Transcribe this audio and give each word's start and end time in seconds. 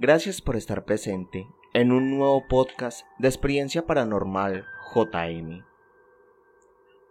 Gracias 0.00 0.40
por 0.40 0.54
estar 0.54 0.84
presente 0.84 1.48
en 1.74 1.90
un 1.90 2.16
nuevo 2.16 2.46
podcast 2.46 3.04
de 3.18 3.26
experiencia 3.26 3.84
paranormal 3.84 4.64
JM. 4.94 5.64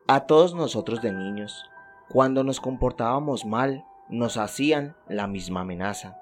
A 0.07 0.25
todos 0.25 0.55
nosotros 0.55 1.01
de 1.01 1.11
niños, 1.11 1.69
cuando 2.07 2.45
nos 2.45 2.61
comportábamos 2.61 3.45
mal, 3.45 3.83
nos 4.07 4.37
hacían 4.37 4.95
la 5.09 5.27
misma 5.27 5.61
amenaza. 5.61 6.17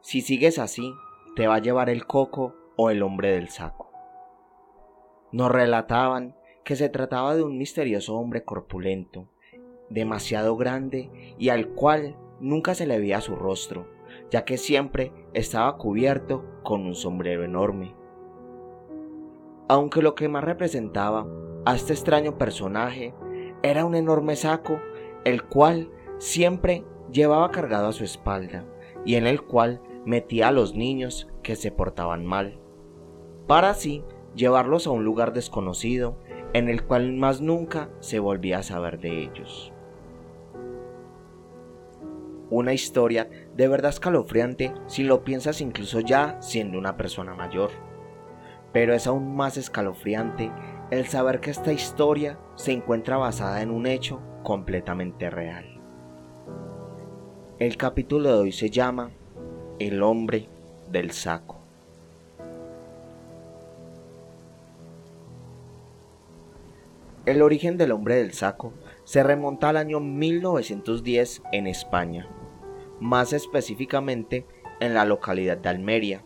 Si 0.00 0.22
sigues 0.22 0.58
así, 0.58 0.94
te 1.36 1.46
va 1.46 1.56
a 1.56 1.62
llevar 1.62 1.90
el 1.90 2.06
coco 2.06 2.56
o 2.76 2.88
el 2.88 3.02
hombre 3.02 3.30
del 3.32 3.50
saco. 3.50 3.92
Nos 5.30 5.52
relataban 5.52 6.34
que 6.64 6.74
se 6.74 6.88
trataba 6.88 7.36
de 7.36 7.42
un 7.42 7.58
misterioso 7.58 8.16
hombre 8.16 8.44
corpulento, 8.44 9.28
demasiado 9.90 10.56
grande 10.56 11.34
y 11.38 11.50
al 11.50 11.68
cual 11.68 12.16
nunca 12.40 12.74
se 12.74 12.86
le 12.86 12.98
veía 12.98 13.20
su 13.20 13.36
rostro, 13.36 13.86
ya 14.32 14.46
que 14.46 14.56
siempre 14.56 15.12
estaba 15.34 15.76
cubierto 15.76 16.42
con 16.62 16.86
un 16.86 16.94
sombrero 16.94 17.44
enorme. 17.44 17.94
Aunque 19.68 20.00
lo 20.00 20.14
que 20.14 20.26
más 20.26 20.42
representaba 20.42 21.26
a 21.66 21.74
este 21.76 21.92
extraño 21.92 22.38
personaje 22.38 23.14
era 23.62 23.84
un 23.84 23.94
enorme 23.94 24.34
saco, 24.36 24.80
el 25.26 25.44
cual 25.44 25.90
siempre 26.16 26.82
llevaba 27.12 27.50
cargado 27.50 27.88
a 27.88 27.92
su 27.92 28.04
espalda 28.04 28.64
y 29.04 29.16
en 29.16 29.26
el 29.26 29.42
cual 29.42 29.82
metía 30.06 30.48
a 30.48 30.52
los 30.52 30.74
niños 30.74 31.28
que 31.42 31.54
se 31.54 31.70
portaban 31.70 32.24
mal, 32.24 32.58
para 33.46 33.68
así 33.68 34.02
llevarlos 34.34 34.86
a 34.86 34.92
un 34.92 35.04
lugar 35.04 35.34
desconocido 35.34 36.16
en 36.54 36.70
el 36.70 36.84
cual 36.84 37.12
más 37.12 37.42
nunca 37.42 37.90
se 38.00 38.18
volvía 38.18 38.58
a 38.58 38.62
saber 38.62 38.98
de 38.98 39.24
ellos. 39.24 39.74
Una 42.54 42.74
historia 42.74 43.30
de 43.56 43.66
verdad 43.66 43.88
escalofriante 43.88 44.74
si 44.86 45.04
lo 45.04 45.24
piensas 45.24 45.62
incluso 45.62 46.00
ya 46.00 46.36
siendo 46.42 46.76
una 46.76 46.98
persona 46.98 47.34
mayor. 47.34 47.70
Pero 48.74 48.92
es 48.92 49.06
aún 49.06 49.34
más 49.34 49.56
escalofriante 49.56 50.52
el 50.90 51.06
saber 51.06 51.40
que 51.40 51.50
esta 51.50 51.72
historia 51.72 52.38
se 52.56 52.72
encuentra 52.72 53.16
basada 53.16 53.62
en 53.62 53.70
un 53.70 53.86
hecho 53.86 54.20
completamente 54.42 55.30
real. 55.30 55.80
El 57.58 57.78
capítulo 57.78 58.28
de 58.28 58.38
hoy 58.40 58.52
se 58.52 58.68
llama 58.68 59.12
El 59.78 60.02
hombre 60.02 60.46
del 60.90 61.12
saco. 61.12 61.56
El 67.24 67.40
origen 67.40 67.78
del 67.78 67.92
hombre 67.92 68.16
del 68.16 68.34
saco 68.34 68.74
se 69.04 69.22
remonta 69.22 69.70
al 69.70 69.78
año 69.78 70.00
1910 70.00 71.42
en 71.52 71.66
España, 71.66 72.28
más 73.02 73.32
específicamente 73.32 74.46
en 74.80 74.94
la 74.94 75.04
localidad 75.04 75.58
de 75.58 75.68
Almería. 75.68 76.22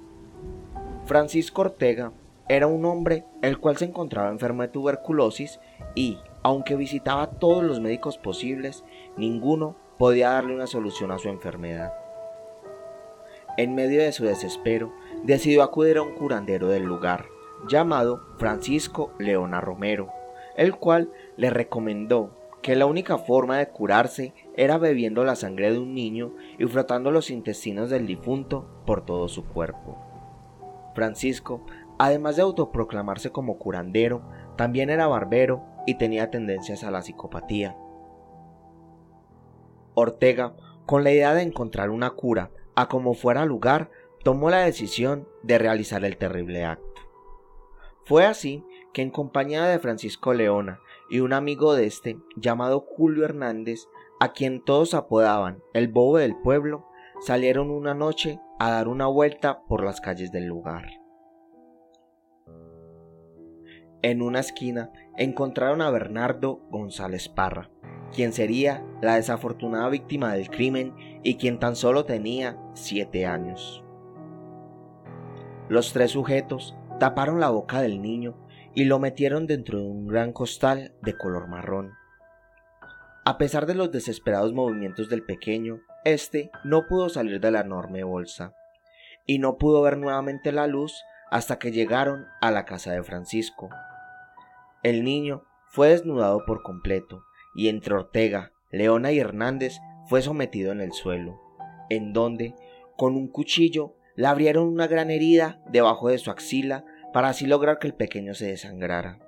Francisco 1.06 1.62
Ortega 1.62 2.12
era 2.48 2.66
un 2.66 2.84
hombre 2.84 3.24
el 3.42 3.58
cual 3.58 3.76
se 3.78 3.86
encontraba 3.86 4.28
enfermo 4.28 4.62
de 4.62 4.68
tuberculosis 4.68 5.58
y, 5.94 6.18
aunque 6.42 6.76
visitaba 6.76 7.22
a 7.22 7.30
todos 7.30 7.64
los 7.64 7.80
médicos 7.80 8.18
posibles, 8.18 8.84
ninguno 9.16 9.74
podía 9.98 10.30
darle 10.30 10.54
una 10.54 10.66
solución 10.66 11.10
a 11.10 11.18
su 11.18 11.28
enfermedad. 11.28 11.92
En 13.56 13.74
medio 13.74 14.02
de 14.02 14.12
su 14.12 14.24
desespero, 14.24 14.92
decidió 15.24 15.62
acudir 15.62 15.96
a 15.96 16.02
un 16.02 16.14
curandero 16.14 16.68
del 16.68 16.82
lugar, 16.82 17.24
llamado 17.68 18.20
Francisco 18.36 19.12
Leona 19.18 19.62
Romero, 19.62 20.12
el 20.56 20.76
cual 20.76 21.10
le 21.38 21.48
recomendó 21.48 22.35
que 22.66 22.74
la 22.74 22.86
única 22.86 23.16
forma 23.16 23.58
de 23.58 23.68
curarse 23.68 24.34
era 24.56 24.76
bebiendo 24.76 25.22
la 25.22 25.36
sangre 25.36 25.70
de 25.70 25.78
un 25.78 25.94
niño 25.94 26.34
y 26.58 26.66
frotando 26.66 27.12
los 27.12 27.30
intestinos 27.30 27.90
del 27.90 28.08
difunto 28.08 28.82
por 28.84 29.06
todo 29.06 29.28
su 29.28 29.44
cuerpo. 29.44 29.96
Francisco, 30.92 31.64
además 31.96 32.34
de 32.34 32.42
autoproclamarse 32.42 33.30
como 33.30 33.56
curandero, 33.56 34.28
también 34.56 34.90
era 34.90 35.06
barbero 35.06 35.62
y 35.86 35.96
tenía 35.96 36.32
tendencias 36.32 36.82
a 36.82 36.90
la 36.90 37.02
psicopatía. 37.02 37.76
Ortega, 39.94 40.56
con 40.86 41.04
la 41.04 41.12
idea 41.12 41.34
de 41.34 41.42
encontrar 41.42 41.90
una 41.90 42.10
cura 42.10 42.50
a 42.74 42.88
como 42.88 43.14
fuera 43.14 43.44
lugar, 43.44 43.92
tomó 44.24 44.50
la 44.50 44.62
decisión 44.62 45.28
de 45.44 45.58
realizar 45.58 46.04
el 46.04 46.16
terrible 46.16 46.64
acto. 46.64 47.00
Fue 48.06 48.26
así 48.26 48.64
que 48.92 49.02
en 49.02 49.10
compañía 49.10 49.66
de 49.66 49.78
Francisco 49.78 50.34
Leona 50.34 50.80
y 51.10 51.20
un 51.20 51.32
amigo 51.32 51.74
de 51.74 51.86
este 51.86 52.18
llamado 52.36 52.80
Julio 52.80 53.24
Hernández, 53.24 53.86
a 54.20 54.32
quien 54.32 54.64
todos 54.64 54.94
apodaban 54.94 55.62
el 55.74 55.88
bobo 55.88 56.18
del 56.18 56.36
pueblo, 56.36 56.86
salieron 57.20 57.70
una 57.70 57.94
noche 57.94 58.40
a 58.58 58.70
dar 58.70 58.88
una 58.88 59.06
vuelta 59.06 59.62
por 59.68 59.84
las 59.84 60.00
calles 60.00 60.32
del 60.32 60.46
lugar. 60.46 60.86
En 64.02 64.22
una 64.22 64.40
esquina 64.40 64.92
encontraron 65.16 65.82
a 65.82 65.90
Bernardo 65.90 66.60
González 66.70 67.28
Parra, 67.28 67.70
quien 68.14 68.32
sería 68.32 68.84
la 69.02 69.16
desafortunada 69.16 69.88
víctima 69.88 70.32
del 70.32 70.48
crimen 70.48 70.94
y 71.22 71.36
quien 71.36 71.58
tan 71.58 71.76
solo 71.76 72.04
tenía 72.04 72.58
siete 72.74 73.26
años. 73.26 73.82
Los 75.68 75.92
tres 75.92 76.12
sujetos 76.12 76.76
taparon 77.00 77.40
la 77.40 77.50
boca 77.50 77.80
del 77.80 78.00
niño 78.00 78.36
y 78.76 78.84
lo 78.84 78.98
metieron 78.98 79.46
dentro 79.46 79.78
de 79.78 79.86
un 79.86 80.06
gran 80.06 80.32
costal 80.32 80.92
de 81.02 81.16
color 81.16 81.48
marrón. 81.48 81.94
A 83.24 83.38
pesar 83.38 83.64
de 83.64 83.74
los 83.74 83.90
desesperados 83.90 84.52
movimientos 84.52 85.08
del 85.08 85.24
pequeño, 85.24 85.80
éste 86.04 86.50
no 86.62 86.86
pudo 86.86 87.08
salir 87.08 87.40
de 87.40 87.50
la 87.50 87.62
enorme 87.62 88.04
bolsa, 88.04 88.54
y 89.24 89.38
no 89.38 89.56
pudo 89.56 89.80
ver 89.80 89.96
nuevamente 89.96 90.52
la 90.52 90.66
luz 90.66 91.02
hasta 91.30 91.58
que 91.58 91.72
llegaron 91.72 92.26
a 92.42 92.50
la 92.50 92.66
casa 92.66 92.92
de 92.92 93.02
Francisco. 93.02 93.70
El 94.82 95.04
niño 95.04 95.42
fue 95.68 95.88
desnudado 95.88 96.44
por 96.44 96.62
completo, 96.62 97.24
y 97.54 97.68
entre 97.68 97.94
Ortega, 97.94 98.52
Leona 98.70 99.10
y 99.10 99.18
Hernández 99.18 99.78
fue 100.06 100.20
sometido 100.20 100.70
en 100.70 100.82
el 100.82 100.92
suelo, 100.92 101.40
en 101.88 102.12
donde, 102.12 102.54
con 102.98 103.16
un 103.16 103.28
cuchillo, 103.28 103.94
le 104.16 104.26
abrieron 104.26 104.68
una 104.68 104.86
gran 104.86 105.10
herida 105.10 105.62
debajo 105.66 106.10
de 106.10 106.18
su 106.18 106.30
axila 106.30 106.84
para 107.12 107.28
así 107.28 107.46
lograr 107.46 107.78
que 107.78 107.86
el 107.86 107.94
pequeño 107.94 108.34
se 108.34 108.46
desangrara. 108.46 109.18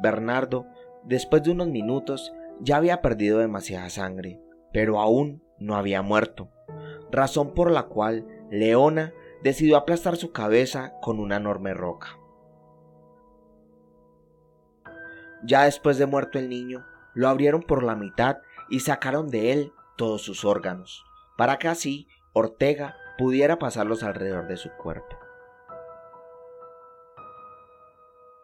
Bernardo, 0.00 0.66
después 1.04 1.42
de 1.42 1.50
unos 1.50 1.68
minutos, 1.68 2.32
ya 2.60 2.76
había 2.76 3.00
perdido 3.00 3.38
demasiada 3.38 3.88
sangre, 3.90 4.40
pero 4.72 5.00
aún 5.00 5.42
no 5.58 5.76
había 5.76 6.02
muerto, 6.02 6.50
razón 7.10 7.54
por 7.54 7.70
la 7.70 7.84
cual 7.84 8.26
Leona 8.50 9.12
decidió 9.42 9.76
aplastar 9.76 10.16
su 10.16 10.32
cabeza 10.32 10.94
con 11.00 11.20
una 11.20 11.36
enorme 11.36 11.74
roca. 11.74 12.18
Ya 15.44 15.64
después 15.64 15.98
de 15.98 16.06
muerto 16.06 16.38
el 16.38 16.48
niño, 16.48 16.84
lo 17.14 17.28
abrieron 17.28 17.62
por 17.62 17.82
la 17.82 17.94
mitad 17.94 18.38
y 18.68 18.80
sacaron 18.80 19.28
de 19.28 19.52
él 19.52 19.72
todos 19.96 20.22
sus 20.22 20.44
órganos, 20.44 21.04
para 21.36 21.58
que 21.58 21.68
así 21.68 22.08
Ortega 22.32 22.96
pudiera 23.16 23.58
pasarlos 23.58 24.02
alrededor 24.02 24.46
de 24.48 24.56
su 24.56 24.70
cuerpo. 24.70 25.16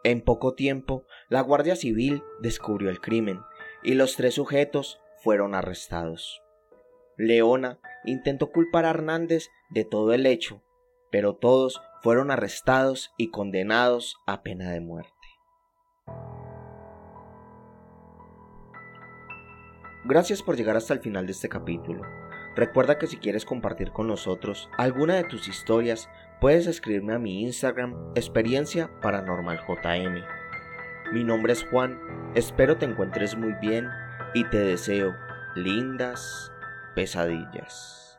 En 0.05 0.21
poco 0.21 0.53
tiempo, 0.53 1.07
la 1.29 1.41
Guardia 1.41 1.75
Civil 1.75 2.21
descubrió 2.39 2.91
el 2.91 3.01
crimen 3.01 3.41
y 3.81 3.95
los 3.95 4.15
tres 4.15 4.35
sujetos 4.35 5.01
fueron 5.23 5.55
arrestados. 5.55 6.43
Leona 7.17 7.79
intentó 8.03 8.51
culpar 8.51 8.85
a 8.85 8.91
Hernández 8.91 9.49
de 9.71 9.83
todo 9.83 10.13
el 10.13 10.27
hecho, 10.27 10.61
pero 11.11 11.37
todos 11.37 11.81
fueron 12.03 12.29
arrestados 12.29 13.15
y 13.17 13.31
condenados 13.31 14.17
a 14.27 14.43
pena 14.43 14.69
de 14.69 14.79
muerte. 14.79 15.11
Gracias 20.03 20.43
por 20.43 20.55
llegar 20.55 20.77
hasta 20.77 20.93
el 20.93 20.99
final 20.99 21.25
de 21.25 21.31
este 21.31 21.49
capítulo. 21.49 22.03
Recuerda 22.55 22.99
que 22.99 23.07
si 23.07 23.17
quieres 23.17 23.43
compartir 23.43 23.91
con 23.91 24.05
nosotros 24.05 24.69
alguna 24.77 25.15
de 25.15 25.23
tus 25.23 25.47
historias, 25.47 26.09
puedes 26.39 26.67
escribirme 26.67 27.13
a 27.13 27.19
mi 27.19 27.43
Instagram, 27.43 28.11
experiencia 28.15 28.89
paranormal 29.01 29.59
JM. 29.67 30.23
Mi 31.13 31.23
nombre 31.23 31.53
es 31.53 31.63
Juan, 31.65 31.99
espero 32.35 32.77
te 32.77 32.85
encuentres 32.85 33.37
muy 33.37 33.53
bien 33.61 33.89
y 34.33 34.43
te 34.45 34.59
deseo 34.59 35.15
lindas 35.55 36.51
pesadillas. 36.95 38.14